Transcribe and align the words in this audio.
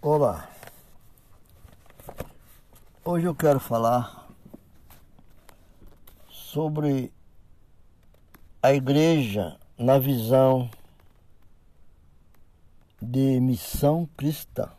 Olá. 0.00 0.48
Hoje 3.04 3.26
eu 3.26 3.34
quero 3.34 3.58
falar 3.58 4.28
sobre 6.30 7.12
a 8.62 8.72
igreja 8.72 9.58
na 9.76 9.98
visão 9.98 10.70
de 13.02 13.40
missão 13.40 14.08
cristã. 14.16 14.70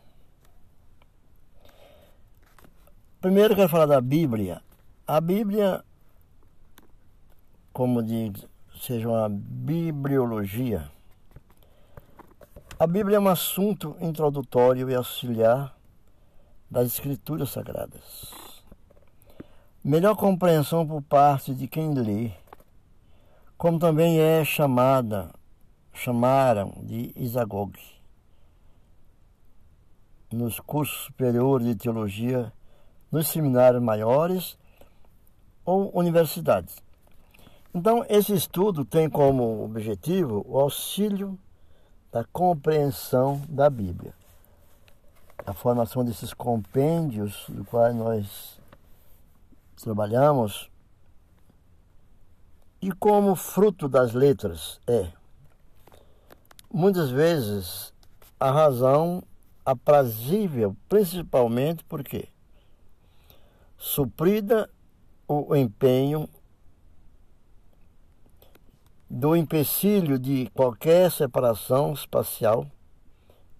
Primeiro 3.20 3.52
eu 3.52 3.56
quero 3.56 3.68
falar 3.68 3.84
da 3.84 4.00
Bíblia. 4.00 4.62
A 5.06 5.20
Bíblia, 5.20 5.84
como 7.74 8.02
diz, 8.02 8.48
seja 8.80 9.06
uma 9.06 9.28
bibliologia, 9.28 10.90
a 12.80 12.86
Bíblia 12.86 13.18
é 13.18 13.20
um 13.20 13.28
assunto 13.28 13.94
introdutório 14.00 14.88
e 14.88 14.94
auxiliar 14.94 15.76
das 16.70 16.86
Escrituras 16.86 17.50
Sagradas. 17.50 18.32
Melhor 19.84 20.16
compreensão 20.16 20.86
por 20.86 21.02
parte 21.02 21.54
de 21.54 21.68
quem 21.68 21.92
lê, 21.92 22.32
como 23.58 23.78
também 23.78 24.18
é 24.18 24.42
chamada, 24.46 25.30
chamaram 25.92 26.72
de 26.82 27.12
Isagog, 27.16 27.78
nos 30.32 30.58
cursos 30.58 31.04
superiores 31.04 31.66
de 31.66 31.74
teologia, 31.74 32.50
nos 33.12 33.28
seminários 33.28 33.82
maiores 33.82 34.56
ou 35.66 35.94
universidades. 35.94 36.76
Então, 37.74 38.06
esse 38.08 38.32
estudo 38.32 38.86
tem 38.86 39.10
como 39.10 39.66
objetivo 39.66 40.42
o 40.48 40.58
auxílio 40.58 41.38
da 42.10 42.24
compreensão 42.24 43.42
da 43.48 43.70
Bíblia. 43.70 44.12
A 45.46 45.54
formação 45.54 46.04
desses 46.04 46.34
compêndios 46.34 47.44
do 47.48 47.64
qual 47.64 47.92
nós 47.94 48.58
trabalhamos 49.76 50.70
e 52.82 52.92
como 52.92 53.34
fruto 53.34 53.88
das 53.88 54.12
letras 54.12 54.80
é 54.86 55.08
muitas 56.72 57.10
vezes 57.10 57.92
a 58.38 58.50
razão 58.50 59.22
aprazível, 59.64 60.76
principalmente 60.88 61.84
porque 61.84 62.28
suprida 63.76 64.68
o 65.26 65.54
empenho 65.54 66.28
do 69.10 69.34
empecilho 69.34 70.20
de 70.20 70.48
qualquer 70.54 71.10
separação 71.10 71.92
espacial 71.92 72.64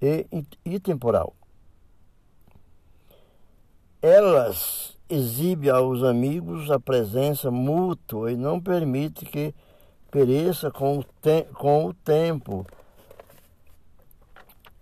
e, 0.00 0.24
e 0.64 0.78
temporal. 0.78 1.34
Elas 4.00 4.96
exibem 5.08 5.68
aos 5.68 6.04
amigos 6.04 6.70
a 6.70 6.78
presença 6.78 7.50
mútua 7.50 8.30
e 8.30 8.36
não 8.36 8.60
permite 8.60 9.26
que 9.26 9.52
pereça 10.08 10.70
com 10.70 11.00
o, 11.00 11.04
te 11.04 11.42
com 11.54 11.86
o 11.86 11.94
tempo. 11.94 12.64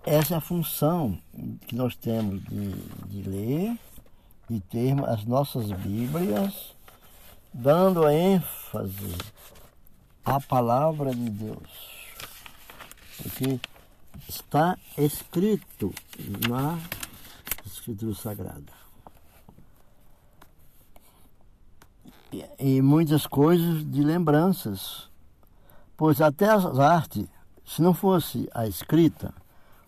Essa 0.04 0.34
é 0.34 0.36
a 0.36 0.40
função 0.40 1.18
que 1.66 1.74
nós 1.74 1.96
temos 1.96 2.44
de, 2.44 2.72
de 3.06 3.28
ler, 3.28 3.78
de 4.48 4.60
ter 4.60 4.94
as 5.06 5.24
nossas 5.24 5.70
Bíblias, 5.72 6.76
dando 7.52 8.04
a 8.04 8.12
ênfase 8.14 9.16
a 10.28 10.40
palavra 10.40 11.14
de 11.14 11.30
Deus. 11.30 11.88
Porque 13.16 13.58
está 14.28 14.76
escrito 14.96 15.92
na 16.46 16.78
Escritura 17.64 18.14
Sagrada. 18.14 18.78
E 22.58 22.82
muitas 22.82 23.26
coisas 23.26 23.90
de 23.90 24.02
lembranças. 24.02 25.08
Pois 25.96 26.20
até 26.20 26.50
as 26.50 26.78
artes, 26.78 27.26
se 27.64 27.80
não 27.80 27.94
fosse 27.94 28.48
a 28.54 28.66
escrita, 28.66 29.34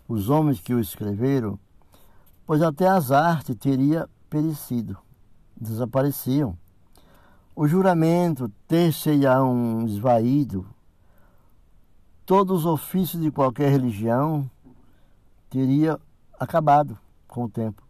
os 0.09 0.31
homens 0.31 0.59
que 0.59 0.72
o 0.72 0.81
escreveram, 0.81 1.59
pois 2.47 2.62
até 2.62 2.88
as 2.88 3.10
artes 3.10 3.54
teria 3.56 4.09
perecido, 4.31 4.97
desapareciam 5.54 6.59
o 7.55 7.66
juramento 7.66 8.50
ter-se-ão 8.66 9.84
esvaído, 9.87 10.66
todos 12.25 12.61
os 12.61 12.66
ofícios 12.66 13.22
de 13.22 13.31
qualquer 13.31 13.71
religião 13.71 14.49
teria 15.49 15.99
acabado 16.38 16.99
com 17.27 17.44
o 17.44 17.49
tempo, 17.49 17.83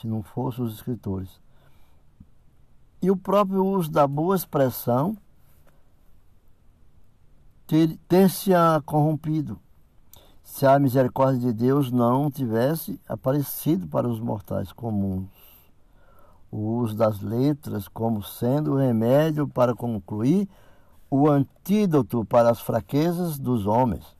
se 0.00 0.06
não 0.06 0.22
fossem 0.22 0.64
os 0.64 0.74
escritores. 0.74 1.40
E 3.02 3.10
o 3.10 3.16
próprio 3.16 3.64
uso 3.64 3.90
da 3.90 4.06
boa 4.06 4.36
expressão 4.36 5.16
ter, 7.66 7.98
ter-se 8.08 8.50
corrompido, 8.84 9.58
se 10.42 10.64
a 10.64 10.78
misericórdia 10.78 11.40
de 11.40 11.52
Deus 11.52 11.90
não 11.90 12.30
tivesse 12.30 13.00
aparecido 13.08 13.86
para 13.88 14.08
os 14.08 14.20
mortais 14.20 14.72
comuns 14.72 15.35
o 16.56 16.78
uso 16.78 16.96
das 16.96 17.20
letras 17.20 17.86
como 17.86 18.22
sendo 18.22 18.72
o 18.72 18.76
remédio 18.76 19.46
para 19.46 19.74
concluir 19.74 20.48
o 21.10 21.28
antídoto 21.28 22.24
para 22.24 22.50
as 22.50 22.60
fraquezas 22.60 23.38
dos 23.38 23.66
homens. 23.66 24.16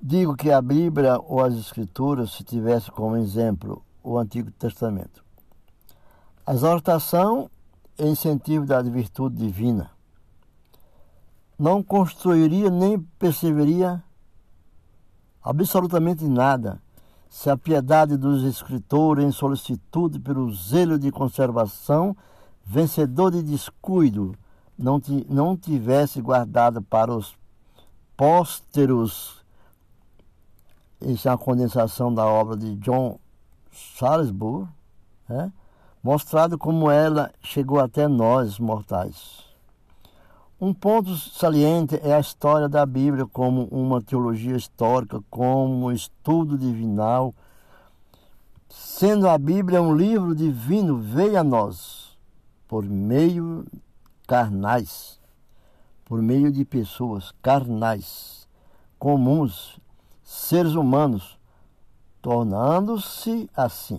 Digo 0.00 0.36
que 0.36 0.50
a 0.50 0.60
Bíblia 0.60 1.18
ou 1.18 1.42
as 1.42 1.54
Escrituras, 1.54 2.32
se 2.32 2.44
tivesse 2.44 2.90
como 2.90 3.16
exemplo 3.16 3.82
o 4.02 4.18
Antigo 4.18 4.50
Testamento. 4.50 5.24
A 6.46 6.52
exortação 6.52 7.50
e 7.98 8.06
incentivo 8.06 8.66
da 8.66 8.82
virtude 8.82 9.36
divina. 9.36 9.90
Não 11.58 11.82
construiria 11.82 12.70
nem 12.70 12.98
perceberia 13.18 14.02
absolutamente 15.42 16.24
nada 16.24 16.80
se 17.30 17.48
a 17.48 17.56
piedade 17.56 18.16
dos 18.16 18.42
escritores 18.42 19.24
em 19.24 19.30
solicitude 19.30 20.18
pelo 20.18 20.52
zelo 20.52 20.98
de 20.98 21.12
conservação, 21.12 22.14
vencedor 22.66 23.30
de 23.30 23.40
descuido, 23.40 24.34
não, 24.76 25.00
não 25.28 25.56
tivesse 25.56 26.20
guardado 26.20 26.82
para 26.82 27.14
os 27.14 27.36
pósteros, 28.16 29.44
isso 31.00 31.28
é 31.28 31.32
a 31.32 31.38
condensação 31.38 32.12
da 32.12 32.26
obra 32.26 32.56
de 32.56 32.74
John 32.76 33.18
Salisbury, 33.72 34.66
né? 35.28 35.52
mostrado 36.02 36.58
como 36.58 36.90
ela 36.90 37.30
chegou 37.40 37.78
até 37.78 38.08
nós, 38.08 38.58
mortais. 38.58 39.49
Um 40.62 40.74
ponto 40.74 41.16
saliente 41.16 41.98
é 42.02 42.14
a 42.14 42.20
história 42.20 42.68
da 42.68 42.84
Bíblia 42.84 43.24
como 43.26 43.64
uma 43.68 44.02
teologia 44.02 44.54
histórica, 44.54 45.18
como 45.30 45.86
um 45.86 45.90
estudo 45.90 46.58
divinal. 46.58 47.34
Sendo 48.68 49.26
a 49.26 49.38
Bíblia 49.38 49.80
um 49.80 49.96
livro 49.96 50.34
divino, 50.34 50.98
veio 50.98 51.38
a 51.38 51.42
nós 51.42 52.14
por 52.68 52.84
meio 52.84 53.64
carnais, 54.26 55.18
por 56.04 56.20
meio 56.20 56.52
de 56.52 56.62
pessoas 56.62 57.32
carnais, 57.40 58.46
comuns, 58.98 59.80
seres 60.22 60.74
humanos, 60.74 61.38
tornando-se 62.20 63.48
assim 63.56 63.98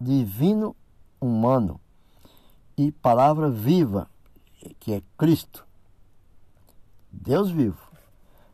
divino 0.00 0.76
humano 1.20 1.80
e 2.78 2.92
palavra 2.92 3.50
viva, 3.50 4.08
que 4.78 4.92
é 4.92 5.02
Cristo 5.18 5.68
Deus 7.12 7.50
vivo, 7.50 7.78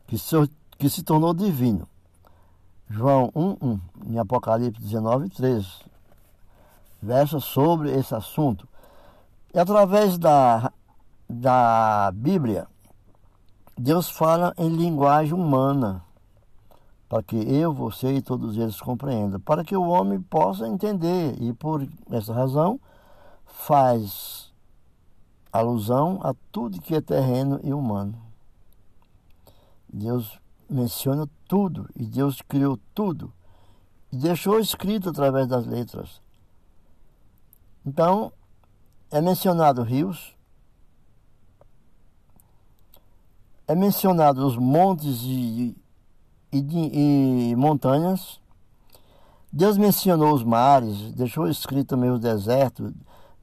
que 0.07 0.17
se, 0.17 0.35
que 0.77 0.89
se 0.89 1.03
tornou 1.03 1.33
divino. 1.33 1.87
João 2.89 3.31
1, 3.35 3.57
1, 3.61 3.79
em 4.07 4.19
Apocalipse 4.19 4.81
19, 4.81 5.29
13, 5.29 5.67
versa 7.01 7.39
sobre 7.39 7.91
esse 7.91 8.15
assunto. 8.15 8.67
E 9.53 9.59
através 9.59 10.17
da, 10.17 10.71
da 11.29 12.11
Bíblia, 12.13 12.67
Deus 13.77 14.09
fala 14.09 14.53
em 14.57 14.69
linguagem 14.69 15.33
humana, 15.33 16.03
para 17.09 17.23
que 17.23 17.35
eu, 17.35 17.73
você 17.73 18.13
e 18.13 18.21
todos 18.21 18.57
eles 18.57 18.79
compreendam, 18.81 19.39
para 19.39 19.63
que 19.63 19.75
o 19.75 19.87
homem 19.87 20.21
possa 20.21 20.67
entender. 20.67 21.35
E 21.41 21.53
por 21.53 21.87
essa 22.11 22.33
razão, 22.33 22.79
faz 23.45 24.51
alusão 25.51 26.19
a 26.23 26.33
tudo 26.51 26.81
que 26.81 26.95
é 26.95 27.01
terreno 27.01 27.59
e 27.63 27.73
humano. 27.73 28.26
Deus 29.91 30.39
menciona 30.69 31.27
tudo 31.47 31.89
e 31.95 32.05
Deus 32.05 32.41
criou 32.41 32.79
tudo 32.93 33.33
e 34.11 34.17
deixou 34.17 34.59
escrito 34.59 35.09
através 35.09 35.47
das 35.47 35.65
letras. 35.65 36.21
Então, 37.85 38.31
é 39.09 39.21
mencionado 39.21 39.81
rios, 39.83 40.35
é 43.67 43.75
mencionado 43.75 44.45
os 44.45 44.57
montes 44.57 45.21
e 45.23 45.75
e, 46.51 47.51
e 47.51 47.55
montanhas. 47.55 48.39
Deus 49.51 49.77
mencionou 49.77 50.33
os 50.33 50.43
mares, 50.43 51.11
deixou 51.13 51.47
escrito 51.47 51.89
também 51.89 52.09
o 52.09 52.19
deserto, 52.19 52.93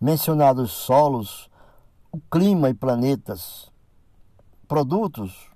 mencionado 0.00 0.62
os 0.62 0.72
solos, 0.72 1.50
o 2.12 2.20
clima 2.30 2.70
e 2.70 2.74
planetas, 2.74 3.70
produtos, 4.68 5.50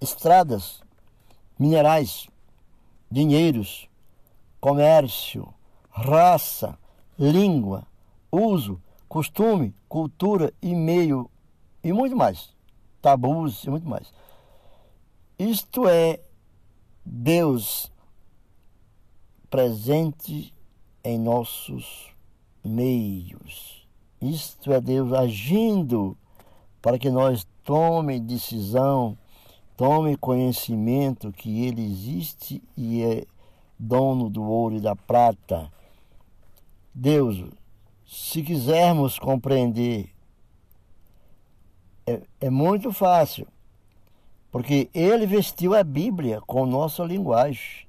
estradas, 0.00 0.80
minerais, 1.58 2.28
dinheiros, 3.10 3.88
comércio, 4.60 5.52
raça, 5.90 6.78
língua, 7.18 7.86
uso, 8.30 8.80
costume, 9.08 9.74
cultura 9.88 10.52
e 10.62 10.74
meio 10.74 11.30
e 11.82 11.92
muito 11.92 12.16
mais. 12.16 12.50
Tabus 13.00 13.64
e 13.64 13.70
muito 13.70 13.88
mais. 13.88 14.12
Isto 15.38 15.88
é 15.88 16.20
Deus 17.04 17.90
presente 19.48 20.52
em 21.02 21.18
nossos 21.18 22.12
meios. 22.62 23.86
Isto 24.20 24.72
é 24.72 24.80
Deus 24.80 25.12
agindo 25.12 26.16
para 26.82 26.98
que 26.98 27.10
nós 27.10 27.46
tome 27.64 28.20
decisão, 28.20 29.16
tome 29.78 30.16
conhecimento 30.16 31.30
que 31.30 31.64
Ele 31.64 31.84
existe 31.84 32.60
e 32.76 33.00
é 33.00 33.24
dono 33.78 34.28
do 34.28 34.42
ouro 34.42 34.74
e 34.74 34.80
da 34.80 34.96
prata. 34.96 35.72
Deus, 36.92 37.44
se 38.04 38.42
quisermos 38.42 39.20
compreender, 39.20 40.10
é, 42.04 42.20
é 42.40 42.50
muito 42.50 42.90
fácil, 42.90 43.46
porque 44.50 44.90
Ele 44.92 45.26
vestiu 45.26 45.76
a 45.76 45.84
Bíblia 45.84 46.40
com 46.40 46.66
nossa 46.66 47.04
linguagem 47.04 47.86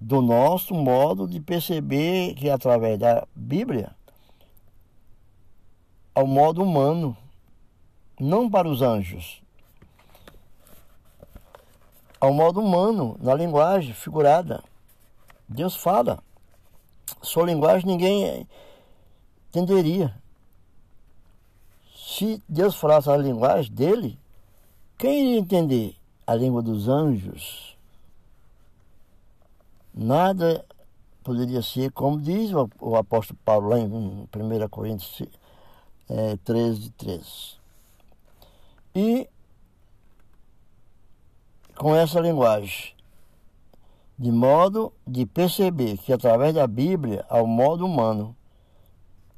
do 0.00 0.22
nosso 0.22 0.74
modo 0.74 1.28
de 1.28 1.40
perceber 1.40 2.32
que 2.36 2.48
através 2.48 2.98
da 2.98 3.28
Bíblia 3.34 3.94
ao 6.14 6.26
modo 6.26 6.62
humano, 6.62 7.14
não 8.18 8.48
para 8.48 8.66
os 8.66 8.80
anjos, 8.80 9.42
ao 12.20 12.32
modo 12.32 12.60
humano, 12.60 13.16
na 13.20 13.34
linguagem 13.34 13.92
figurada. 13.92 14.62
Deus 15.48 15.76
fala. 15.76 16.18
Sua 17.22 17.44
linguagem 17.44 17.86
ninguém 17.86 18.46
entenderia. 19.48 20.14
Se 21.94 22.42
Deus 22.48 22.74
falasse 22.76 23.10
a 23.10 23.16
linguagem 23.16 23.72
dele, 23.72 24.18
quem 24.98 25.26
iria 25.26 25.38
entender 25.38 25.96
a 26.26 26.34
língua 26.34 26.62
dos 26.62 26.88
anjos? 26.88 27.76
Nada 29.94 30.64
poderia 31.22 31.62
ser, 31.62 31.90
como 31.92 32.20
diz 32.20 32.52
o, 32.52 32.96
apóstolo 32.96 33.38
Paulo 33.44 33.68
lá 33.68 33.78
em 33.78 33.86
1 33.86 34.28
Coríntios 34.70 35.28
é, 36.08 36.36
13, 36.44 36.90
13. 36.90 37.24
E 38.94 39.28
com 41.76 41.94
essa 41.94 42.20
linguagem, 42.20 42.94
de 44.18 44.32
modo 44.32 44.92
de 45.06 45.26
perceber 45.26 45.98
que 45.98 46.12
através 46.12 46.54
da 46.54 46.66
Bíblia, 46.66 47.24
ao 47.28 47.46
modo 47.46 47.84
humano, 47.84 48.34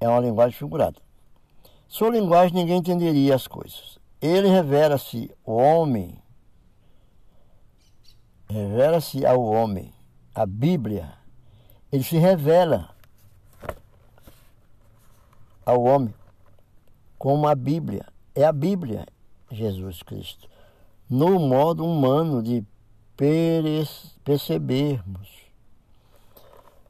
é 0.00 0.08
uma 0.08 0.20
linguagem 0.20 0.56
figurada. 0.56 1.00
Sua 1.88 2.10
linguagem 2.10 2.54
ninguém 2.54 2.78
entenderia 2.78 3.34
as 3.34 3.46
coisas. 3.46 3.98
Ele 4.20 4.48
revela-se 4.48 5.30
o 5.44 5.56
homem, 5.56 6.16
revela-se 8.48 9.26
ao 9.26 9.42
homem 9.42 9.92
a 10.34 10.46
Bíblia, 10.46 11.14
ele 11.90 12.04
se 12.04 12.18
revela 12.18 12.90
ao 15.66 15.82
homem 15.82 16.14
como 17.18 17.48
a 17.48 17.54
Bíblia. 17.54 18.06
É 18.34 18.44
a 18.44 18.52
Bíblia, 18.52 19.06
Jesus 19.50 20.02
Cristo, 20.02 20.47
no 21.08 21.38
modo 21.38 21.84
humano 21.84 22.42
de 22.42 22.64
percebermos. 24.24 25.28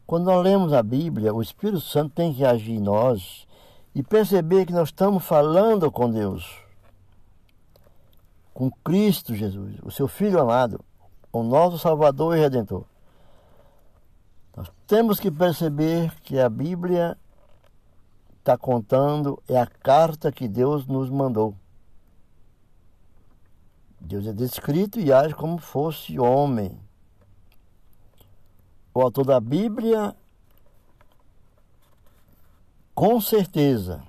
Quando 0.06 0.24
nós 0.24 0.42
lemos 0.42 0.72
a 0.72 0.82
Bíblia, 0.82 1.34
o 1.34 1.42
Espírito 1.42 1.80
Santo 1.80 2.14
tem 2.14 2.32
que 2.32 2.44
agir 2.44 2.72
em 2.72 2.80
nós 2.80 3.46
e 3.94 4.02
perceber 4.02 4.64
que 4.64 4.72
nós 4.72 4.88
estamos 4.88 5.24
falando 5.24 5.90
com 5.90 6.10
Deus, 6.10 6.60
com 8.54 8.70
Cristo 8.70 9.34
Jesus, 9.34 9.76
o 9.82 9.90
seu 9.90 10.08
Filho 10.08 10.40
amado, 10.40 10.80
o 11.32 11.42
nosso 11.42 11.78
Salvador 11.78 12.36
e 12.36 12.40
Redentor. 12.40 12.84
Nós 14.56 14.70
temos 14.86 15.20
que 15.20 15.30
perceber 15.30 16.12
que 16.22 16.38
a 16.38 16.48
Bíblia 16.48 17.16
está 18.38 18.56
contando 18.56 19.40
é 19.46 19.58
a 19.58 19.66
carta 19.66 20.32
que 20.32 20.48
Deus 20.48 20.86
nos 20.86 21.10
mandou. 21.10 21.54
Deus 24.00 24.26
é 24.26 24.32
descrito 24.32 24.98
e 24.98 25.12
age 25.12 25.34
como 25.34 25.58
fosse 25.58 26.18
homem. 26.18 26.78
O 28.94 29.00
autor 29.00 29.24
da 29.24 29.40
Bíblia, 29.40 30.14
com 32.94 33.20
certeza, 33.20 34.02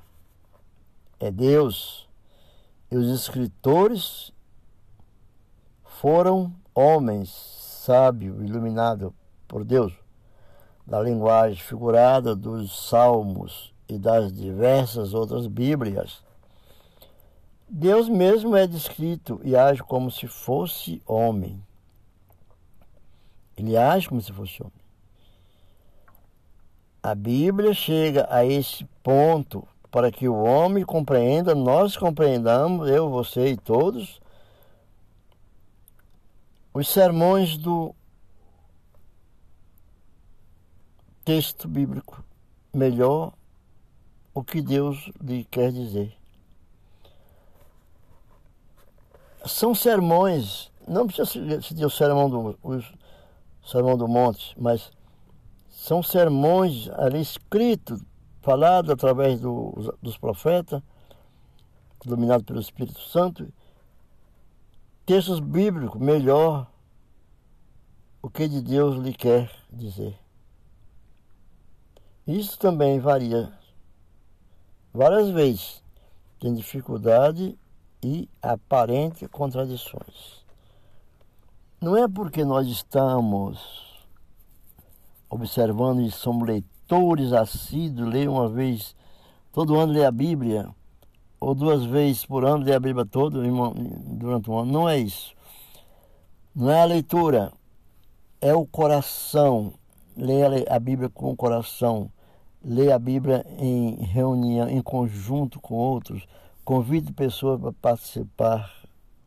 é 1.19 1.31
Deus. 1.31 2.07
E 2.91 2.97
os 2.97 3.07
escritores 3.07 4.31
foram 5.83 6.53
homens 6.74 7.30
sábios, 7.30 8.41
iluminados 8.41 9.12
por 9.47 9.63
Deus 9.63 9.94
da 10.89 11.00
linguagem 11.00 11.62
figurada 11.62 12.36
dos 12.36 12.89
salmos 12.89 13.71
e 13.88 13.97
das 13.97 14.33
diversas 14.33 15.13
outras 15.13 15.45
Bíblias. 15.45 16.24
Deus 17.69 18.10
mesmo 18.10 18.56
é 18.56 18.66
descrito 18.66 19.39
e 19.44 19.56
age 19.56 19.83
como 19.83 20.10
se 20.10 20.27
fosse 20.27 21.04
homem. 21.06 21.63
Ele 23.56 23.77
age 23.77 24.10
como 24.10 24.21
se 24.21 24.33
fosse 24.33 24.62
homem. 24.62 24.74
A 27.01 27.13
Bíblia 27.13 27.74
chega 27.74 28.27
a 28.30 28.44
esse 28.44 28.86
ponto 29.04 29.68
para 29.92 30.12
que 30.12 30.27
o 30.27 30.36
homem 30.36 30.83
compreenda, 30.83 31.54
nós 31.54 31.95
compreendamos, 31.95 32.89
eu, 32.89 33.10
você 33.10 33.50
e 33.50 33.57
todos, 33.57 34.19
os 36.74 36.88
sermões 36.89 37.55
do 37.55 37.93
texto 41.24 41.67
bíblico 41.67 42.24
melhor 42.74 43.34
o 44.34 44.43
que 44.43 44.62
Deus 44.62 45.12
lhe 45.22 45.43
quer 45.43 45.72
dizer. 45.72 46.18
São 49.46 49.74
sermões, 49.74 50.72
não 50.88 51.08
precisa 51.08 51.62
ser 51.62 51.86
o 51.86 51.89
sermão 51.89 52.29
do, 52.29 52.60
o 52.62 53.67
sermão 53.67 53.98
do 53.98 54.08
monte, 54.08 54.53
mas 54.60 54.91
são 55.69 56.03
sermões 56.03 56.89
ali 56.89 57.22
escritos, 57.22 58.01
falados 58.41 58.91
através 58.91 59.39
do, 59.39 59.96
dos 60.01 60.17
profetas, 60.17 60.81
iluminados 62.05 62.46
pelo 62.46 62.60
Espírito 62.60 63.00
Santo, 63.00 63.51
textos 65.05 65.39
bíblicos 65.39 66.00
melhor 66.00 66.67
o 68.22 68.29
que 68.29 68.48
de 68.48 68.62
Deus 68.62 68.98
lhe 68.98 69.13
quer 69.13 69.50
dizer. 69.72 70.17
Isso 72.27 72.60
também 72.60 73.00
varia 73.00 73.51
várias 74.93 75.29
vezes, 75.29 75.84
tem 76.39 76.53
dificuldade 76.53 77.58
e 78.03 78.29
aparente 78.41 79.27
contradições. 79.27 80.44
Não 81.82 81.96
é 81.96 82.08
porque 82.08 82.44
nós 82.44 82.68
estamos 82.68 83.60
observando 85.29 86.01
e 86.01 86.12
somos 86.12 86.48
leitores 86.48 87.34
assíduos, 87.34 88.10
ler 88.10 88.27
uma 88.27 88.50
vez, 88.50 88.96
todo 89.51 89.77
ano 89.77 89.94
ler 89.94 90.06
a 90.06 90.12
Bíblia, 90.12 90.70
ou 91.39 91.53
duas 91.53 91.86
vezes 91.86 92.25
por 92.25 92.44
ano 92.44 92.65
ler 92.65 92.74
a 92.74 92.79
Bíblia 92.79 93.06
toda 93.06 93.39
durante 94.08 94.50
um 94.50 94.58
ano. 94.58 94.72
Não 94.72 94.89
é 94.89 94.98
isso. 94.98 95.34
Não 96.56 96.70
é 96.70 96.82
a 96.82 96.86
leitura, 96.86 97.53
é 98.41 98.53
o 98.53 98.65
coração. 98.65 99.74
Ler 100.18 100.70
a 100.70 100.79
Bíblia 100.79 101.10
com 101.10 101.32
o 101.32 101.36
coração 101.36 102.12
lê 102.63 102.91
a 102.91 103.00
Bíblia 103.00 103.46
em 103.58 103.96
reunião, 103.96 104.68
em 104.70 104.82
conjunto 104.82 105.60
com 105.60 105.75
outros, 105.75 106.27
convide 106.63 107.12
pessoas 107.13 107.60
para 107.60 107.74
participar 107.74 108.74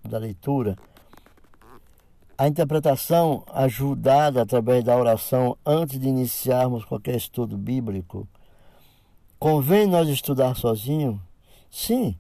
da 0.04 0.18
leitura. 0.18 0.76
A 2.36 2.48
interpretação 2.48 3.44
ajudada 3.52 4.42
através 4.42 4.82
da 4.82 4.96
oração 4.96 5.56
antes 5.64 5.98
de 5.98 6.08
iniciarmos 6.08 6.84
qualquer 6.84 7.16
estudo 7.16 7.56
bíblico. 7.56 8.26
Convém 9.38 9.86
nós 9.86 10.08
estudar 10.08 10.56
sozinho? 10.56 11.20
Sim. 11.70 12.16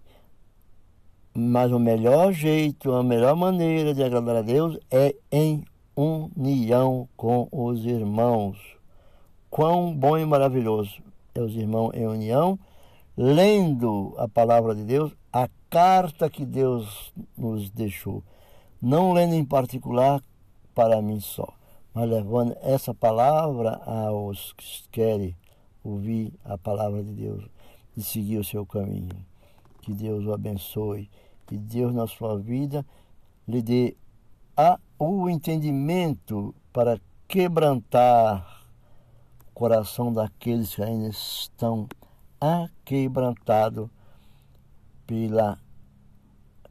Mas 1.34 1.72
o 1.72 1.78
melhor 1.78 2.32
jeito, 2.32 2.92
a 2.92 3.02
melhor 3.02 3.34
maneira 3.34 3.94
de 3.94 4.02
agradar 4.02 4.36
a 4.36 4.42
Deus 4.42 4.78
é 4.90 5.14
em 5.30 5.64
união 5.96 7.08
com 7.16 7.48
os 7.50 7.84
irmãos. 7.84 8.58
Quão 9.50 9.94
bom 9.94 10.16
e 10.16 10.24
maravilhoso 10.24 11.02
é 11.34 11.40
os 11.40 11.54
irmãos 11.54 11.92
em 11.94 12.06
união, 12.06 12.58
lendo 13.16 14.14
a 14.18 14.28
palavra 14.28 14.74
de 14.74 14.84
Deus, 14.84 15.12
a 15.32 15.48
carta 15.68 16.30
que 16.30 16.44
Deus 16.44 17.12
nos 17.36 17.70
deixou. 17.70 18.22
Não 18.80 19.12
lendo 19.12 19.34
em 19.34 19.44
particular 19.44 20.22
para 20.74 21.00
mim 21.00 21.20
só, 21.20 21.54
mas 21.94 22.08
levando 22.08 22.56
essa 22.62 22.94
palavra 22.94 23.76
aos 23.84 24.52
que 24.54 24.88
querem 24.90 25.36
ouvir 25.84 26.32
a 26.44 26.56
palavra 26.56 27.02
de 27.02 27.12
Deus 27.12 27.44
e 27.96 28.02
seguir 28.02 28.38
o 28.38 28.44
seu 28.44 28.64
caminho. 28.64 29.24
Que 29.82 29.92
Deus 29.92 30.24
o 30.24 30.32
abençoe, 30.32 31.10
que 31.46 31.56
Deus 31.56 31.94
na 31.94 32.06
sua 32.06 32.38
vida 32.38 32.84
lhe 33.46 33.60
dê 33.60 33.96
a, 34.56 34.78
o 34.98 35.28
entendimento 35.28 36.54
para 36.72 37.00
quebrantar 37.28 38.64
o 39.48 39.52
coração 39.52 40.12
daqueles 40.12 40.74
que 40.74 40.82
ainda 40.82 41.08
estão 41.08 41.88
aquebrantados 42.42 43.88
pela 45.06 45.60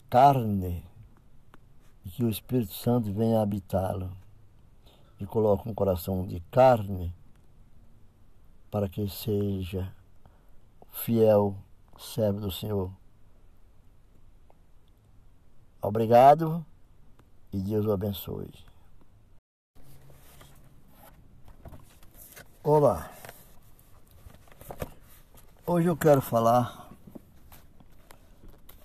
carne 0.10 0.84
e 2.04 2.10
que 2.10 2.26
o 2.26 2.30
Espírito 2.30 2.74
Santo 2.74 3.14
venha 3.14 3.42
habitá-lo 3.42 4.12
e 5.18 5.26
coloque 5.26 5.70
um 5.70 5.74
coração 5.74 6.28
de 6.28 6.42
carne 6.52 7.16
para 8.70 8.90
que 8.90 9.08
seja 9.08 9.96
fiel 10.92 11.56
servo 11.98 12.42
do 12.42 12.52
Senhor. 12.52 12.92
Obrigado 15.82 16.66
e 17.54 17.58
Deus 17.62 17.86
o 17.86 17.94
abençoe. 17.94 18.54
Olá. 22.62 23.21
Hoje 25.74 25.88
eu 25.88 25.96
quero 25.96 26.22
falar 26.22 26.92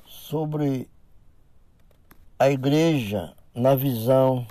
sobre 0.07 0.88
a 2.38 2.49
igreja 2.49 3.35
na 3.52 3.75
visão 3.75 4.47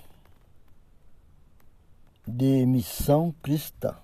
de 2.28 2.66
missão 2.66 3.34
cristã. 3.42 3.96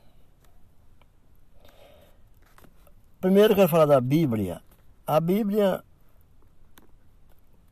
Primeiro 3.20 3.52
eu 3.52 3.58
quero 3.58 3.68
falar 3.68 3.86
da 3.86 4.00
Bíblia. 4.00 4.62
A 5.06 5.20
Bíblia, 5.20 5.84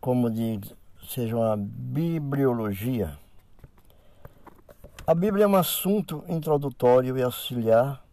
como 0.01 0.29
diz, 0.29 0.75
seja 1.07 1.37
uma 1.37 1.55
bibliologia. 1.55 3.17
A 5.07 5.15
Bíblia 5.15 5.45
é 5.45 5.47
um 5.47 5.55
assunto 5.55 6.21
introdutório 6.27 7.17
e 7.17 7.23
auxiliar 7.23 8.08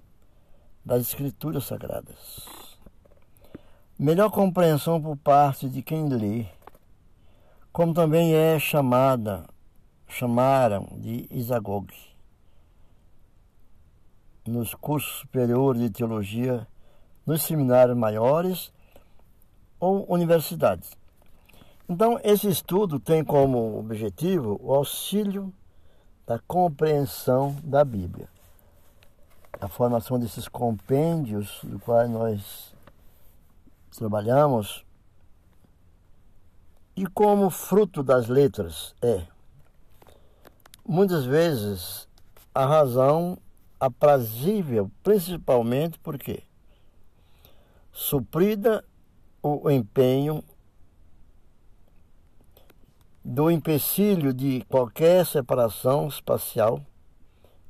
das 0.86 1.02
Escrituras 1.02 1.64
Sagradas. 1.64 2.46
Melhor 3.98 4.30
compreensão 4.30 5.02
por 5.02 5.16
parte 5.16 5.68
de 5.68 5.82
quem 5.82 6.08
lê, 6.08 6.46
como 7.72 7.92
também 7.92 8.34
é 8.34 8.56
chamada, 8.56 9.44
chamaram 10.06 10.86
de 10.98 11.26
Isagogue, 11.28 11.98
nos 14.46 14.76
cursos 14.76 15.18
superiores 15.18 15.82
de 15.82 15.90
teologia 15.90 16.68
nos 17.26 17.42
seminários 17.42 17.96
maiores 17.96 18.72
ou 19.80 20.06
universidades. 20.08 20.96
Então, 21.88 22.20
esse 22.22 22.48
estudo 22.48 23.00
tem 23.00 23.24
como 23.24 23.76
objetivo 23.80 24.56
o 24.62 24.72
auxílio 24.72 25.52
da 26.24 26.38
compreensão 26.38 27.56
da 27.64 27.84
Bíblia. 27.84 28.35
A 29.60 29.68
formação 29.68 30.18
desses 30.18 30.48
compêndios, 30.48 31.60
do 31.62 31.78
qual 31.78 32.06
nós 32.08 32.74
trabalhamos, 33.90 34.84
e 36.94 37.06
como 37.06 37.50
fruto 37.50 38.02
das 38.02 38.26
letras 38.26 38.94
é, 39.02 39.26
muitas 40.86 41.24
vezes, 41.24 42.08
a 42.54 42.64
razão 42.64 43.38
aprazível, 43.78 44.90
principalmente 45.02 45.98
porque 45.98 46.42
suprida 47.92 48.84
o 49.42 49.70
empenho 49.70 50.42
do 53.24 53.50
empecilho 53.50 54.32
de 54.32 54.64
qualquer 54.68 55.26
separação 55.26 56.08
espacial 56.08 56.80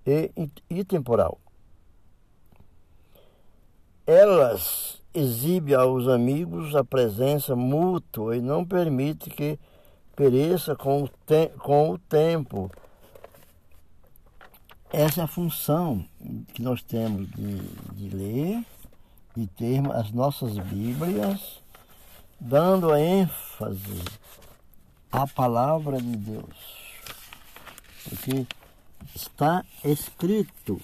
e, 0.07 0.31
e 0.69 0.85
temporal. 0.85 1.41
Elas 4.07 5.03
exibem 5.13 5.75
aos 5.75 6.07
amigos 6.07 6.77
a 6.77 6.85
presença 6.85 7.57
mútua 7.57 8.37
e 8.37 8.41
não 8.41 8.65
permite 8.65 9.31
que 9.31 9.59
pereça 10.15 10.77
com 10.77 11.05
o, 11.05 11.09
te 11.09 11.49
com 11.59 11.91
o 11.91 11.99
tempo. 11.99 12.71
Essa 14.93 15.23
é 15.23 15.25
a 15.25 15.29
função 15.29 16.05
que 16.55 16.63
nós 16.63 16.83
temos 16.83 17.29
de, 17.31 17.59
de 17.93 18.17
ler 18.17 18.65
de 19.37 19.47
ter 19.49 19.87
as 19.93 20.11
nossas 20.13 20.57
Bíblias, 20.57 21.63
dando 22.41 22.97
ênfase 22.97 24.03
à 25.13 25.27
palavra 25.27 26.01
de 26.01 26.17
Deus. 26.17 26.57
Porque 28.09 28.47
está 29.15 29.63
escrito 29.85 30.81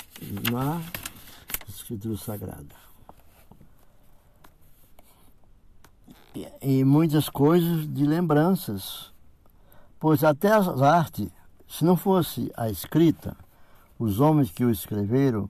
na 0.51 0.83
Escritura 1.67 2.19
Sagrada. 2.19 2.83
E 6.63 6.83
muitas 6.83 7.29
coisas 7.29 7.87
de 7.93 8.07
lembranças, 8.07 9.13
pois 10.01 10.25
até 10.25 10.51
as 10.51 10.81
artes, 10.81 11.29
se 11.69 11.85
não 11.85 11.95
fosse 11.95 12.51
a 12.57 12.71
escrita, 12.71 13.37
os 13.99 14.19
homens 14.19 14.51
que 14.51 14.65
o 14.65 14.71
escreveram, 14.71 15.49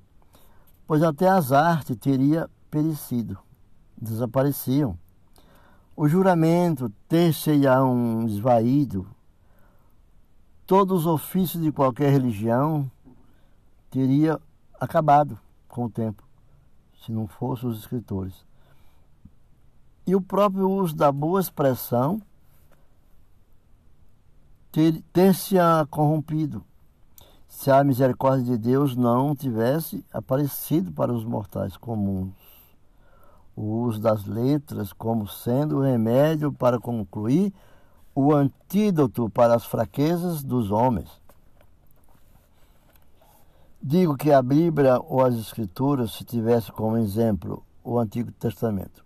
pois 0.84 1.02
até 1.02 1.28
as 1.28 1.52
artes 1.52 1.96
teria 1.96 2.50
perecido, 2.68 3.38
desapareciam. 3.96 4.98
O 5.94 6.08
juramento 6.08 6.90
ter-se-ão 7.08 8.26
esvaído, 8.26 9.06
todos 10.66 11.02
os 11.02 11.06
ofícios 11.06 11.62
de 11.62 11.70
qualquer 11.70 12.10
religião 12.10 12.90
teria 13.88 14.40
acabado 14.80 15.38
com 15.68 15.84
o 15.84 15.90
tempo, 15.90 16.24
se 17.04 17.12
não 17.12 17.28
fossem 17.28 17.68
os 17.68 17.78
escritores. 17.78 18.51
E 20.06 20.14
o 20.16 20.20
próprio 20.20 20.68
uso 20.68 20.96
da 20.96 21.12
boa 21.12 21.40
expressão 21.40 22.20
ter, 24.70 25.02
ter-se 25.12 25.56
corrompido, 25.90 26.64
se 27.48 27.70
a 27.70 27.84
misericórdia 27.84 28.56
de 28.56 28.58
Deus 28.58 28.96
não 28.96 29.34
tivesse 29.34 30.04
aparecido 30.12 30.90
para 30.92 31.12
os 31.12 31.24
mortais 31.24 31.76
comuns 31.76 32.52
o 33.56 33.82
uso 33.82 34.00
das 34.00 34.24
letras 34.24 34.92
como 34.92 35.26
sendo 35.26 35.78
o 35.78 35.82
remédio 35.82 36.52
para 36.52 36.78
concluir 36.78 37.52
o 38.14 38.32
antídoto 38.32 39.28
para 39.30 39.54
as 39.54 39.64
fraquezas 39.64 40.42
dos 40.42 40.70
homens. 40.70 41.08
Digo 43.82 44.16
que 44.16 44.30
a 44.30 44.42
Bíblia 44.42 45.00
ou 45.00 45.24
as 45.24 45.34
Escrituras, 45.34 46.12
se 46.12 46.24
tivesse 46.24 46.70
como 46.70 46.96
exemplo 46.98 47.64
o 47.82 47.98
Antigo 47.98 48.30
Testamento. 48.32 49.01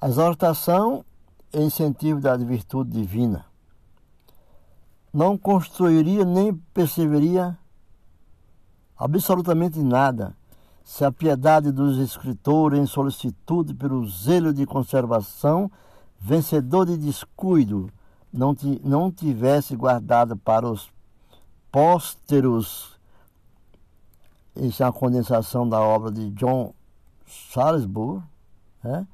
A 0.00 0.08
exortação 0.08 1.04
e 1.52 1.62
incentivo 1.62 2.20
da 2.20 2.36
virtude 2.36 2.90
divina. 2.90 3.46
Não 5.12 5.38
construiria 5.38 6.24
nem 6.24 6.54
perceberia 6.74 7.58
absolutamente 8.98 9.78
nada 9.78 10.36
se 10.84 11.04
a 11.04 11.10
piedade 11.10 11.72
dos 11.72 11.98
escritores 11.98 12.78
em 12.78 12.86
solicitude 12.86 13.74
pelo 13.74 14.06
zelo 14.08 14.54
de 14.54 14.64
conservação, 14.64 15.68
vencedor 16.20 16.86
de 16.86 16.96
descuido, 16.96 17.90
não, 18.32 18.56
não 18.84 19.10
tivesse 19.10 19.74
guardado 19.74 20.36
para 20.36 20.70
os 20.70 20.88
pósteros, 21.72 22.96
isso 24.54 24.82
é 24.82 24.86
a 24.86 24.92
condensação 24.92 25.68
da 25.68 25.80
obra 25.80 26.12
de 26.12 26.30
John 26.30 26.72
Salisbury, 27.26 28.22
né? 28.82 29.06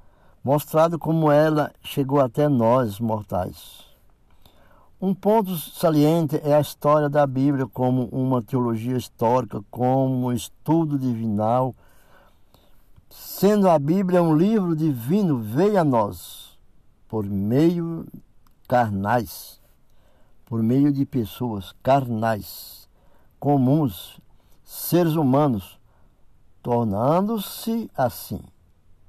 Mostrado 0.43 0.99
como 0.99 1.31
ela 1.31 1.73
chegou 1.83 2.21
até 2.21 2.49
nós 2.49 2.99
mortais. 2.99 3.85
Um 5.01 5.15
ponto 5.15 5.57
saliente 5.57 6.41
é 6.45 6.55
a 6.55 6.61
história 6.61 7.09
da 7.09 7.27
Bíblia 7.27 7.67
como 7.67 8.07
uma 8.07 8.41
teologia 8.41 8.97
histórica, 8.97 9.61
como 9.71 10.27
um 10.27 10.33
estudo 10.33 10.99
divinal. 10.99 11.75
Sendo 13.11 13.69
a 13.69 13.79
Bíblia 13.79 14.23
um 14.23 14.37
livro 14.37 14.77
divino, 14.77 15.39
veio 15.39 15.81
a 15.81 15.85
nós, 15.85 16.57
por 17.09 17.25
meio 17.25 18.07
carnais, 18.69 19.61
por 20.47 20.63
meio 20.63 20.93
de 20.93 21.05
pessoas 21.05 21.75
carnais, 21.83 22.89
comuns, 23.41 24.21
seres 24.65 25.15
humanos, 25.15 25.79
tornando-se 26.63 27.91
assim 27.97 28.41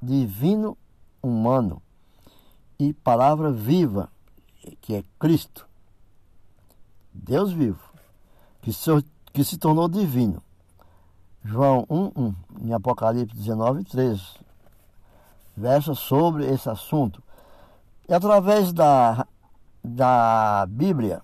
divino 0.01 0.75
humano 1.23 1.81
e 2.77 2.93
palavra 2.93 3.51
viva, 3.51 4.09
que 4.81 4.95
é 4.95 5.03
Cristo, 5.17 5.65
Deus 7.13 7.53
vivo, 7.53 7.79
que 8.61 8.73
se, 8.73 8.89
que 9.31 9.43
se 9.43 9.57
tornou 9.57 9.87
divino. 9.87 10.43
João 11.43 11.85
1, 11.89 12.11
1, 12.15 12.35
em 12.61 12.73
Apocalipse 12.73 13.35
19, 13.35 13.83
13, 13.83 14.21
versa 15.55 15.93
sobre 15.93 16.45
esse 16.45 16.69
assunto. 16.69 17.21
E 18.07 18.13
através 18.13 18.71
da, 18.71 19.27
da 19.83 20.65
Bíblia, 20.67 21.21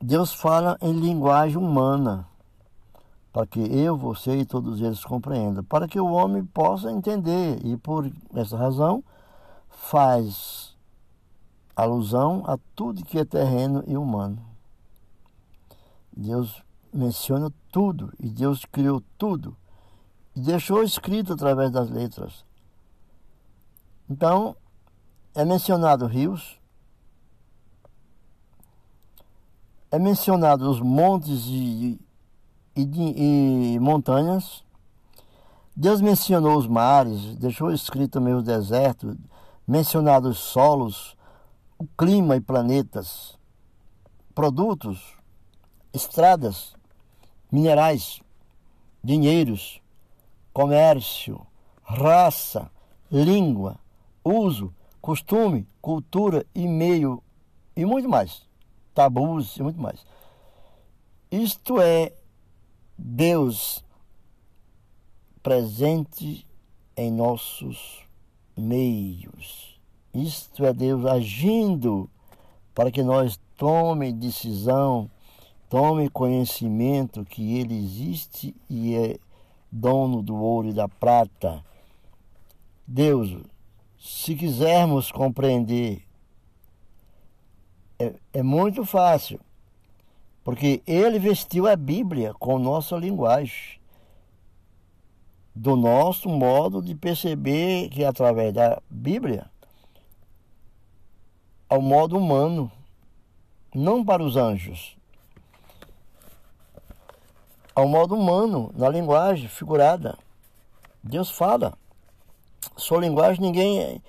Deus 0.00 0.32
fala 0.32 0.76
em 0.80 0.92
linguagem 0.92 1.56
humana, 1.56 2.26
para 3.32 3.46
que 3.46 3.60
eu, 3.60 3.96
você 3.96 4.38
e 4.38 4.44
todos 4.44 4.80
eles 4.80 5.04
compreendam, 5.04 5.64
para 5.64 5.88
que 5.88 5.98
o 5.98 6.12
homem 6.12 6.44
possa 6.44 6.90
entender. 6.90 7.64
E 7.64 7.76
por 7.76 8.10
essa 8.34 8.56
razão, 8.56 9.02
faz 9.70 10.76
alusão 11.74 12.44
a 12.46 12.58
tudo 12.76 13.04
que 13.04 13.18
é 13.18 13.24
terreno 13.24 13.82
e 13.86 13.96
humano. 13.96 14.44
Deus 16.14 16.62
menciona 16.92 17.50
tudo 17.70 18.12
e 18.20 18.28
Deus 18.28 18.66
criou 18.66 19.02
tudo 19.16 19.56
e 20.36 20.40
deixou 20.40 20.82
escrito 20.82 21.32
através 21.32 21.70
das 21.70 21.88
letras. 21.88 22.44
Então, 24.08 24.54
é 25.34 25.42
mencionado 25.42 26.06
rios, 26.06 26.60
é 29.90 29.98
mencionado 29.98 30.70
os 30.70 30.80
montes 30.80 31.46
e, 31.46 31.98
e, 32.76 33.74
e 33.74 33.78
montanhas. 33.78 34.64
Deus 35.74 36.00
mencionou 36.00 36.58
os 36.58 36.66
mares, 36.66 37.36
deixou 37.36 37.72
escrito 37.72 38.12
também 38.12 38.34
o 38.34 38.42
deserto, 38.42 39.16
mencionado 39.66 40.28
os 40.28 40.38
solos, 40.38 41.16
o 41.78 41.86
clima 41.96 42.36
e 42.36 42.40
planetas, 42.40 43.38
produtos, 44.34 45.16
estradas, 45.92 46.74
minerais, 47.50 48.20
dinheiros, 49.02 49.80
comércio, 50.52 51.46
raça, 51.82 52.70
língua, 53.10 53.78
uso, 54.24 54.74
costume, 55.00 55.66
cultura 55.80 56.46
e 56.54 56.66
meio 56.66 57.22
e 57.76 57.84
muito 57.84 58.08
mais. 58.08 58.42
Tabus 58.94 59.56
e 59.56 59.62
muito 59.62 59.80
mais. 59.80 60.04
Isto 61.30 61.80
é 61.80 62.12
Deus 63.04 63.84
presente 65.42 66.46
em 66.96 67.10
nossos 67.10 68.06
meios. 68.56 69.80
Isto 70.14 70.64
é 70.64 70.72
Deus 70.72 71.04
agindo 71.04 72.08
para 72.72 72.92
que 72.92 73.02
nós 73.02 73.40
tome 73.56 74.12
decisão, 74.12 75.10
tome 75.68 76.08
conhecimento 76.08 77.24
que 77.24 77.58
Ele 77.58 77.76
existe 77.76 78.54
e 78.70 78.94
é 78.94 79.18
dono 79.70 80.22
do 80.22 80.36
ouro 80.36 80.68
e 80.68 80.72
da 80.72 80.86
prata. 80.86 81.64
Deus, 82.86 83.36
se 83.98 84.36
quisermos 84.36 85.10
compreender, 85.10 86.06
é, 87.98 88.14
é 88.32 88.42
muito 88.44 88.84
fácil, 88.84 89.40
porque 90.44 90.82
Ele 90.86 91.18
vestiu 91.18 91.66
a 91.66 91.76
Bíblia 91.76 92.34
com 92.34 92.58
nossa 92.58 92.96
linguagem 92.96 93.80
do 95.54 95.76
nosso 95.76 96.28
modo 96.28 96.80
de 96.80 96.94
perceber 96.94 97.88
que 97.90 98.04
através 98.04 98.54
da 98.54 98.80
Bíblia 98.88 99.50
ao 101.72 101.80
modo 101.80 102.18
humano, 102.18 102.70
não 103.74 104.04
para 104.04 104.22
os 104.22 104.36
anjos, 104.36 104.94
ao 107.74 107.88
modo 107.88 108.14
humano, 108.14 108.70
na 108.76 108.90
linguagem 108.90 109.48
figurada. 109.48 110.18
Deus 111.02 111.30
fala. 111.30 111.72
Sua 112.76 113.00
linguagem 113.00 113.40
ninguém 113.40 114.02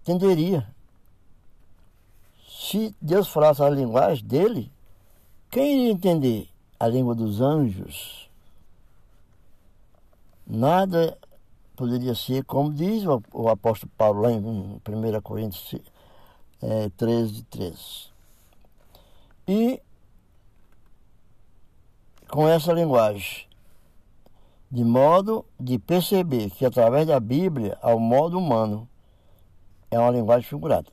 entenderia. 0.00 0.72
Se 2.48 2.94
Deus 3.02 3.26
falasse 3.26 3.64
a 3.64 3.68
linguagem 3.68 4.24
dele, 4.24 4.72
quem 5.50 5.72
iria 5.72 5.92
entender 5.92 6.48
a 6.78 6.86
língua 6.86 7.14
dos 7.14 7.40
anjos? 7.40 8.30
Nada 10.46 11.18
poderia 11.76 12.14
ser, 12.14 12.44
como 12.44 12.72
diz 12.72 13.04
o, 13.04 13.48
apóstolo 13.48 13.90
Paulo 13.96 14.22
lá 14.22 14.30
em 14.30 14.38
1 14.38 14.80
Coríntios 15.22 15.80
é, 16.62 16.88
13, 16.90 17.42
13. 17.44 18.10
E 19.48 19.80
com 22.28 22.48
essa 22.48 22.72
linguagem, 22.72 23.46
de 24.70 24.84
modo 24.84 25.44
de 25.58 25.78
perceber 25.78 26.50
que 26.50 26.64
através 26.64 27.06
da 27.06 27.18
Bíblia, 27.18 27.76
ao 27.82 27.98
modo 27.98 28.38
humano, 28.38 28.88
é 29.90 29.98
uma 29.98 30.10
linguagem 30.10 30.48
figurada. 30.48 30.86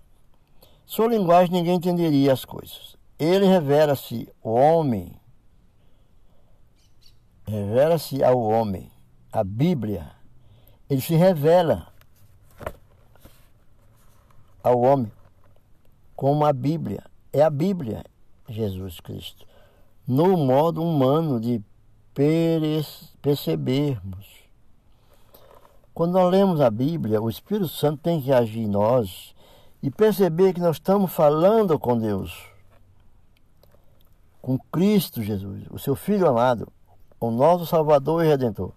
Sua 0.85 1.07
linguagem 1.07 1.53
ninguém 1.53 1.75
entenderia 1.75 2.33
as 2.33 2.43
coisas. 2.43 2.96
Ele 3.19 3.45
revela-se 3.45 4.31
o 4.43 4.51
homem, 4.51 5.19
revela-se 7.47 8.23
ao 8.23 8.39
homem 8.39 8.91
a 9.31 9.43
Bíblia, 9.43 10.11
ele 10.89 11.01
se 11.01 11.15
revela 11.15 11.87
ao 14.63 14.79
homem 14.79 15.11
como 16.15 16.45
a 16.45 16.53
Bíblia. 16.53 17.03
É 17.31 17.41
a 17.41 17.49
Bíblia, 17.49 18.03
Jesus 18.47 18.99
Cristo, 18.99 19.45
no 20.07 20.37
modo 20.37 20.83
humano 20.83 21.39
de 21.39 21.61
percebermos. 23.21 24.37
Quando 25.93 26.13
nós 26.13 26.31
lemos 26.31 26.61
a 26.61 26.69
Bíblia, 26.69 27.21
o 27.21 27.29
Espírito 27.29 27.67
Santo 27.67 28.01
tem 28.01 28.21
que 28.21 28.31
agir 28.31 28.61
em 28.61 28.67
nós 28.67 29.35
e 29.81 29.89
perceber 29.91 30.53
que 30.53 30.59
nós 30.59 30.77
estamos 30.77 31.11
falando 31.11 31.77
com 31.77 31.97
Deus, 31.97 32.33
com 34.47 34.57
Cristo 34.57 35.21
Jesus, 35.21 35.65
o 35.69 35.77
seu 35.77 35.93
Filho 35.93 36.25
amado, 36.25 36.71
o 37.19 37.29
nosso 37.29 37.65
Salvador 37.65 38.23
e 38.23 38.29
Redentor. 38.29 38.71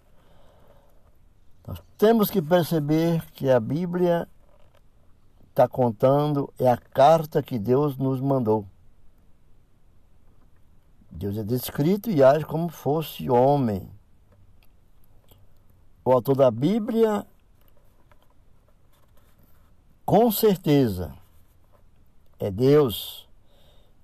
Nós 1.65 1.81
temos 1.97 2.29
que 2.29 2.43
perceber 2.43 3.25
que 3.31 3.49
a 3.49 3.61
Bíblia 3.61 4.27
está 5.49 5.69
contando 5.69 6.53
é 6.59 6.69
a 6.69 6.77
carta 6.77 7.41
que 7.41 7.57
Deus 7.57 7.97
nos 7.97 8.21
mandou. 8.21 8.67
Deus 11.09 11.37
é 11.39 11.45
descrito 11.45 12.11
e 12.11 12.21
age 12.21 12.45
como 12.45 12.69
fosse 12.69 13.31
homem. 13.31 13.89
O 16.05 16.11
autor 16.11 16.35
da 16.35 16.51
Bíblia, 16.51 17.25
com 20.05 20.33
certeza, 20.33 21.15
é 22.41 22.51
Deus. 22.51 23.29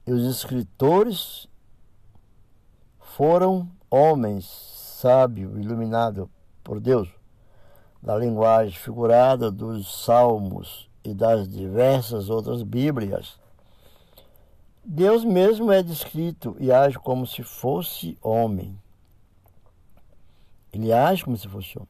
E 0.07 0.13
os 0.13 0.23
escritores 0.23 1.49
foram 3.17 3.67
homens 3.91 4.45
sábios, 4.45 5.59
iluminados 5.59 6.29
por 6.63 6.79
Deus 6.79 7.09
da 8.03 8.15
linguagem 8.15 8.79
figurada 8.79 9.51
dos 9.51 10.05
salmos 10.05 10.87
e 11.03 11.15
das 11.15 11.49
diversas 11.49 12.29
outras 12.29 12.63
Bíblias. 12.63 13.41
Deus 14.85 15.25
mesmo 15.25 15.73
é 15.73 15.83
descrito 15.83 16.57
e 16.61 16.71
age 16.71 16.99
como 16.99 17.27
se 17.27 17.43
fosse 17.43 18.19
homem. 18.21 18.79
Ele 20.71 20.93
age 20.93 21.25
como 21.25 21.39
se 21.39 21.49
fosse 21.49 21.79
homem. 21.79 21.89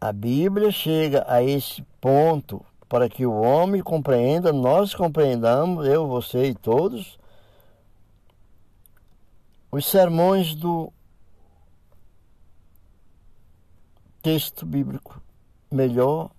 A 0.00 0.12
Bíblia 0.12 0.72
chega 0.72 1.24
a 1.28 1.40
esse 1.40 1.82
ponto 2.00 2.66
para 2.88 3.08
que 3.08 3.24
o 3.24 3.40
homem 3.40 3.80
compreenda, 3.80 4.52
nós 4.52 4.92
compreendamos, 4.92 5.86
eu, 5.86 6.08
você 6.08 6.46
e 6.46 6.54
todos, 6.54 7.16
os 9.70 9.86
sermões 9.86 10.54
do 10.54 10.92
texto 14.22 14.64
bíblico 14.64 15.22
melhor 15.70 16.30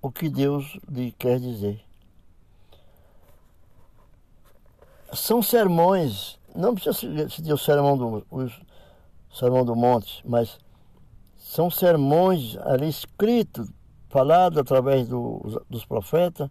o 0.00 0.10
que 0.10 0.28
Deus 0.28 0.78
lhe 0.88 1.12
quer 1.12 1.40
dizer. 1.40 1.84
São 5.12 5.42
sermões, 5.42 6.38
não 6.54 6.74
precisa 6.74 7.28
ser 7.28 7.52
o 7.52 7.58
sermão 7.58 7.96
do, 7.96 8.26
sermão 9.32 9.64
do 9.64 9.74
monte, 9.74 10.22
mas 10.26 10.58
são 11.36 11.70
sermões 11.70 12.56
ali 12.58 12.88
escritos 12.88 13.68
falado 14.08 14.60
através 14.60 15.08
do, 15.08 15.64
dos 15.68 15.84
profetas, 15.84 16.48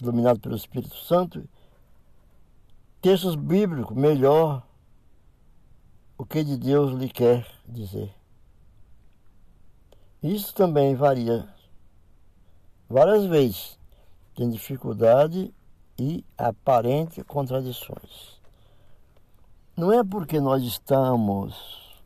dominado 0.00 0.40
pelo 0.40 0.56
Espírito 0.56 0.96
Santo, 0.96 1.46
textos 3.06 3.36
bíblicos, 3.36 3.96
melhor 3.96 4.66
o 6.18 6.26
que 6.26 6.42
de 6.42 6.56
Deus 6.56 6.92
lhe 6.92 7.08
quer 7.08 7.46
dizer. 7.64 8.12
Isso 10.20 10.52
também 10.52 10.96
varia 10.96 11.48
várias 12.88 13.24
vezes, 13.26 13.78
tem 14.34 14.50
dificuldade 14.50 15.54
e 15.96 16.24
aparente 16.36 17.22
contradições. 17.22 18.40
Não 19.76 19.92
é 19.92 20.02
porque 20.02 20.40
nós 20.40 20.64
estamos 20.64 22.02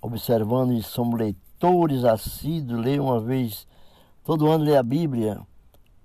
observando 0.00 0.74
e 0.74 0.82
somos 0.84 1.18
leitores 1.18 2.04
assíduos, 2.04 2.84
ler 2.84 3.00
uma 3.00 3.20
vez, 3.20 3.66
todo 4.22 4.48
ano 4.48 4.62
ler 4.62 4.76
a 4.76 4.82
Bíblia, 4.84 5.44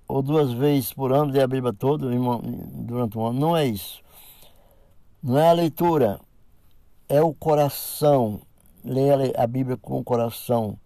ou 0.08 0.22
duas 0.22 0.50
vezes 0.52 0.92
por 0.92 1.12
ano 1.12 1.30
ler 1.30 1.42
a 1.42 1.46
Bíblia 1.46 1.72
toda 1.72 2.08
durante 2.08 3.18
um 3.18 3.26
ano. 3.26 3.38
Não 3.38 3.56
é 3.56 3.66
isso. 3.66 4.02
Não 5.22 5.38
é 5.38 5.50
a 5.50 5.52
leitura, 5.52 6.18
é 7.08 7.20
o 7.20 7.34
coração. 7.34 8.40
Ler 8.82 9.38
a 9.38 9.46
Bíblia 9.46 9.76
com 9.76 9.98
o 9.98 10.04
coração. 10.04 10.78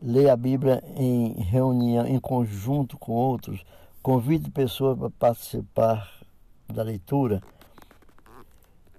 Ler 0.00 0.30
a 0.30 0.36
Bíblia 0.36 0.84
em 0.96 1.32
reunião, 1.32 2.06
em 2.06 2.20
conjunto 2.20 2.96
com 2.96 3.12
outros. 3.12 3.64
Convide 4.00 4.48
pessoas 4.50 4.96
para 4.96 5.10
participar 5.10 6.08
da 6.72 6.84
leitura. 6.84 7.42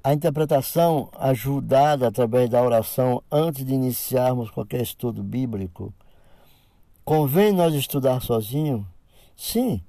A 0.04 0.14
interpretação 0.14 1.10
ajudada 1.18 2.08
através 2.08 2.50
da 2.50 2.62
oração 2.62 3.24
antes 3.32 3.66
de 3.66 3.74
iniciarmos 3.74 4.50
qualquer 4.50 4.82
estudo 4.82 5.24
bíblico. 5.24 5.94
Convém 7.06 7.54
nós 7.54 7.74
estudar 7.74 8.22
sozinho? 8.22 8.86
Sim, 9.42 9.82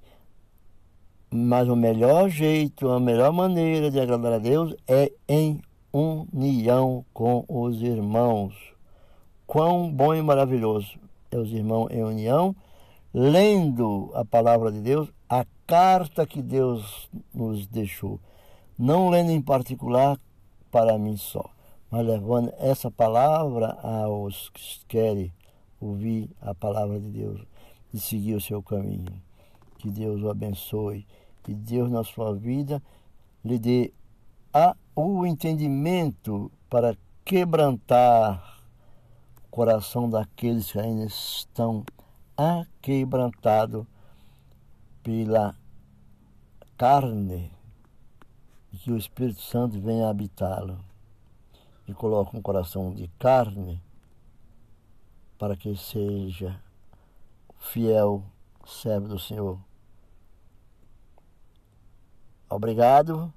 mas 1.29 1.69
o 1.69 1.75
melhor 1.75 2.29
jeito, 2.29 2.89
a 2.89 3.01
melhor 3.01 3.33
maneira 3.33 3.91
de 3.91 3.99
agradar 3.99 4.35
a 4.35 4.39
Deus 4.39 4.77
é 4.87 5.11
em 5.29 5.61
união 5.93 7.05
com 7.13 7.45
os 7.49 7.83
irmãos. 7.83 8.55
Quão 9.49 9.93
bom 9.93 10.15
e 10.15 10.23
maravilhoso 10.23 11.01
é 11.33 11.37
os 11.37 11.51
irmãos 11.51 11.91
em 11.91 12.05
união, 12.05 12.55
lendo 13.13 14.13
a 14.15 14.25
palavra 14.25 14.71
de 14.71 14.81
Deus, 14.81 15.09
a 15.29 15.45
carta 15.67 16.25
que 16.25 16.41
Deus 16.41 17.11
nos 17.35 17.67
deixou. 17.67 18.21
Não 18.79 19.11
lendo 19.11 19.33
em 19.33 19.43
particular 19.43 20.17
para 20.71 20.97
mim 20.97 21.17
só, 21.17 21.51
mas 21.91 22.07
levando 22.07 22.53
essa 22.57 22.89
palavra 22.89 23.77
aos 23.83 24.49
que 24.51 24.87
querem 24.87 25.33
ouvir 25.81 26.31
a 26.41 26.55
palavra 26.55 27.01
de 27.01 27.11
Deus 27.11 27.41
e 27.93 27.99
seguir 27.99 28.37
o 28.37 28.41
seu 28.41 28.63
caminho. 28.63 29.30
Que 29.81 29.91
Deus 29.91 30.23
o 30.23 30.29
abençoe. 30.29 31.07
Que 31.43 31.55
Deus 31.55 31.91
na 31.91 32.05
sua 32.05 32.35
vida 32.35 32.83
lhe 33.43 33.59
dê 33.59 33.95
a, 34.53 34.77
o 34.95 35.25
entendimento 35.25 36.53
para 36.69 36.95
quebrantar 37.25 38.63
o 39.39 39.51
coração 39.51 40.11
daqueles 40.11 40.71
que 40.71 40.79
ainda 40.79 41.07
estão 41.07 41.83
aquebrantados 42.37 43.87
pela 45.03 45.57
carne 46.77 47.51
e 48.73 48.77
que 48.77 48.93
o 48.93 48.99
Espírito 48.99 49.41
Santo 49.41 49.81
venha 49.81 50.11
habitá-lo 50.11 50.79
e 51.89 51.95
coloque 51.95 52.37
um 52.37 52.43
coração 52.43 52.93
de 52.93 53.09
carne 53.19 53.83
para 55.39 55.57
que 55.57 55.75
seja 55.75 56.61
fiel 57.59 58.23
servo 58.67 59.09
do 59.09 59.19
Senhor. 59.19 59.70
Obrigado 62.51 63.33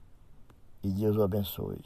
e 0.83 0.89
Deus 0.89 1.15
o 1.15 1.21
abençoe. 1.21 1.79